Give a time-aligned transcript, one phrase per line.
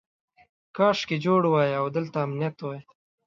[0.77, 2.79] کاشکې جوړ وای او دلته امنیت وای.